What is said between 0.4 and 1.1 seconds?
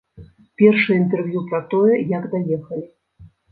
Першае